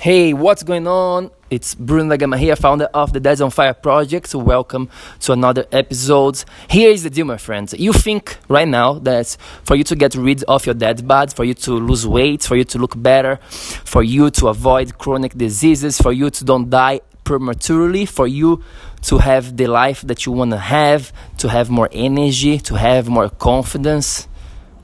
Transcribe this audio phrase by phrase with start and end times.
[0.00, 1.30] Hey, what's going on?
[1.50, 4.34] It's Bruno Lagama here, founder of the Dads on Fire project.
[4.34, 4.88] Welcome
[5.20, 6.42] to another episode.
[6.70, 7.74] Here is the deal, my friends.
[7.74, 11.44] You think right now that for you to get rid of your dad bod, for
[11.44, 15.98] you to lose weight, for you to look better, for you to avoid chronic diseases,
[15.98, 18.64] for you to don't die prematurely, for you
[19.02, 23.10] to have the life that you want to have, to have more energy, to have
[23.10, 24.28] more confidence,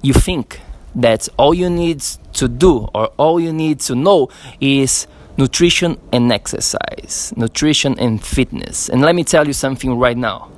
[0.03, 0.61] you think
[0.95, 2.05] that all you need
[2.37, 4.29] to do or all you need to know
[4.61, 8.89] is nutrition and exercise, nutrition and fitness.
[8.89, 10.51] And let me tell you something right now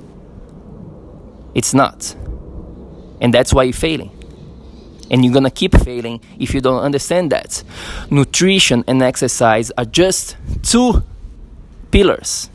[1.55, 2.15] it's not.
[3.21, 4.11] And that's why you're failing.
[5.11, 7.63] And you're gonna keep failing if you don't understand that.
[8.09, 11.03] Nutrition and exercise are just two
[11.91, 12.49] pillars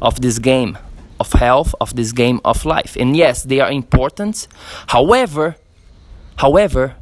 [0.00, 0.78] of this game
[1.18, 2.96] of health, of this game of life.
[2.96, 4.48] And yes, they are important.
[4.86, 5.56] However,
[6.36, 6.96] however,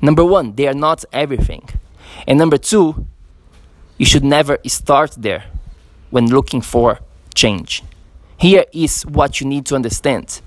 [0.00, 1.68] Number one, they are not everything.
[2.26, 3.06] And number two,
[3.98, 5.44] you should never start there
[6.10, 7.00] when looking for
[7.34, 7.82] change.
[8.38, 10.40] Here is what you need to understand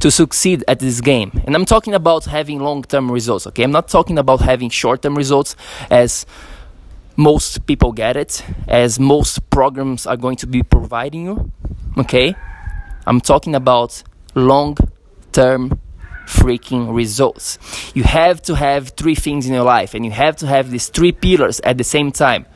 [0.00, 1.30] to succeed at this game.
[1.46, 3.62] And I'm talking about having long term results, okay?
[3.62, 5.56] I'm not talking about having short term results
[5.90, 6.26] as
[7.16, 11.52] most people get it, as most programs are going to be providing you,
[11.96, 12.34] okay?
[13.06, 14.02] I'm talking about
[14.34, 14.76] long
[15.32, 15.78] term
[16.26, 17.58] freaking results.
[17.94, 20.88] You have to have three things in your life, and you have to have these
[20.88, 22.46] three pillars at the same time.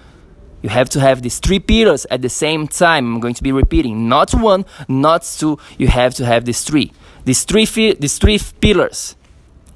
[0.62, 3.14] You have to have these three pillars at the same time.
[3.14, 5.58] I'm going to be repeating, not one, not two.
[5.78, 6.92] You have to have these three.
[7.24, 9.14] These three, these three pillars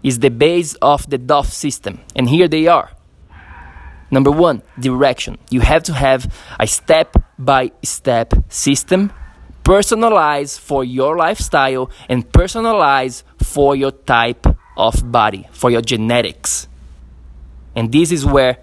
[0.02, 2.90] is the base of the DOF system, and here they are.
[4.10, 5.38] Number one, direction.
[5.50, 9.12] You have to have a step by step system
[9.64, 14.46] personalized for your lifestyle and personalize for your type
[14.76, 16.68] of body, for your genetics.
[17.74, 18.58] And this is where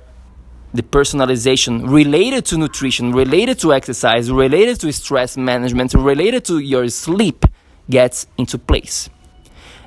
[0.73, 6.87] the personalization related to nutrition, related to exercise, related to stress management, related to your
[6.89, 7.45] sleep
[7.89, 9.09] gets into place.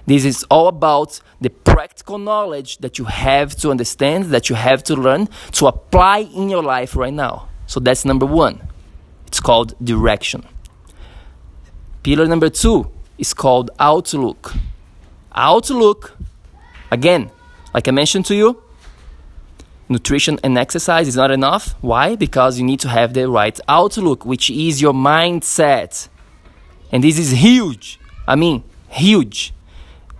[0.07, 4.83] This is all about the practical knowledge that you have to understand, that you have
[4.85, 7.49] to learn to apply in your life right now.
[7.67, 8.69] So that's number one.
[9.29, 10.45] It's called direction.
[12.03, 14.55] Pillar number two is called outlook.
[15.35, 16.17] Outlook,
[16.91, 17.31] again,
[17.73, 18.61] like I mentioned to you,
[19.89, 21.77] nutrition and exercise is not enough.
[21.81, 22.17] Why?
[22.17, 26.09] Because you need to have the right outlook, which is your mindset.
[26.91, 28.01] And this is huge.
[28.27, 29.55] I mean, huge.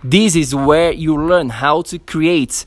[0.01, 2.65] This is where you learn how to create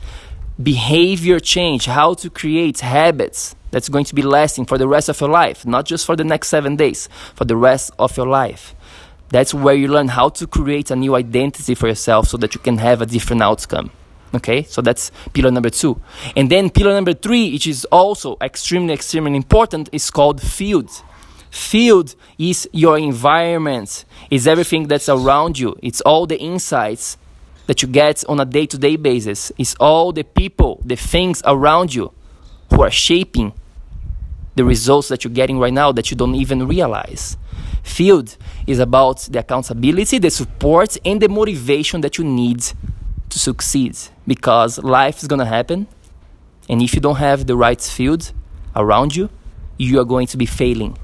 [0.63, 5.21] behavior change, how to create habits that's going to be lasting for the rest of
[5.21, 8.75] your life, not just for the next seven days, for the rest of your life.
[9.31, 12.61] That's where you learn how to create a new identity for yourself so that you
[12.61, 13.91] can have a different outcome.
[14.35, 16.01] Okay, so that's pillar number two.
[16.37, 20.91] And then pillar number three, which is also extremely, extremely important, is called field.
[21.51, 27.17] Field is your environment, it's everything that's around you, it's all the insights
[27.67, 31.41] that you get on a day to day basis, it's all the people, the things
[31.47, 32.13] around you
[32.71, 33.55] who are shaping
[34.57, 37.37] the results that you're getting right now that you don't even realize.
[37.83, 38.37] Field
[38.67, 42.61] is about the accountability, the support, and the motivation that you need
[43.29, 43.97] to succeed
[44.27, 45.87] because life is going to happen.
[46.69, 48.33] And if you don't have the right field
[48.75, 49.31] around you,
[49.79, 50.99] you are going to be failing.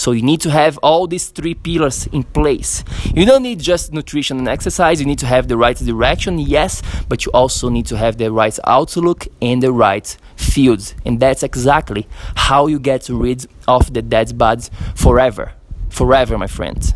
[0.00, 2.82] So you need to have all these three pillars in place.
[3.14, 6.80] You don't need just nutrition and exercise, you need to have the right direction, yes,
[7.06, 10.94] but you also need to have the right outlook and the right fields.
[11.04, 15.52] And that's exactly how you get rid of the dad bods forever
[15.90, 16.94] forever, my friend.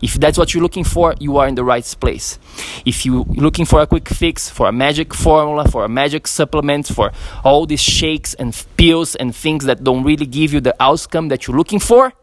[0.00, 2.38] If that's what you're looking for, you are in the right place.
[2.86, 6.86] If you're looking for a quick fix, for a magic formula, for a magic supplement,
[6.86, 7.12] for
[7.44, 11.46] all these shakes and pills and things that don't really give you the outcome that
[11.46, 12.14] you're looking for,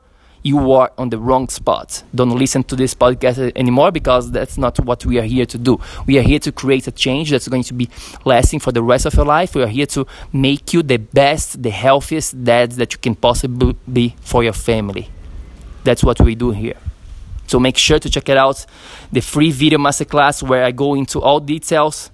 [0.43, 2.03] you are on the wrong spot.
[2.13, 5.79] Don't listen to this podcast anymore because that's not what we are here to do.
[6.05, 7.89] We are here to create a change that's going to be
[8.25, 9.55] lasting for the rest of your life.
[9.55, 13.75] We are here to make you the best, the healthiest dad that you can possibly
[13.91, 15.09] be for your family.
[15.85, 16.77] That's what we do here.
[17.47, 18.65] So make sure to check it out
[19.11, 22.09] the free video masterclass where I go into all details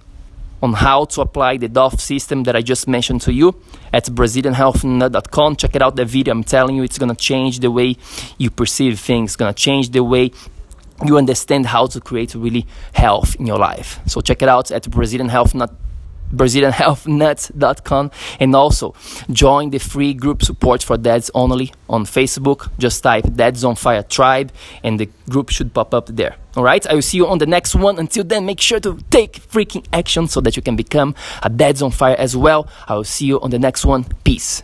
[0.62, 3.60] on how to apply the DOF system that I just mentioned to you
[3.92, 5.56] at BrazilianHealthNut.com.
[5.56, 6.32] Check it out, the video.
[6.32, 7.96] I'm telling you, it's to change the way
[8.38, 10.30] you perceive things, it's to change the way
[11.04, 14.00] you understand how to create really health in your life.
[14.06, 15.89] So check it out at BrazilianHealthNut.com
[16.34, 18.94] BrazilianHealthNuts.com, and also
[19.30, 22.70] join the free group support for dads only on Facebook.
[22.78, 26.36] Just type Dads on Fire Tribe, and the group should pop up there.
[26.56, 27.98] All right, I will see you on the next one.
[27.98, 31.82] Until then, make sure to take freaking action so that you can become a Dads
[31.82, 32.68] on Fire as well.
[32.88, 34.04] I will see you on the next one.
[34.24, 34.62] Peace.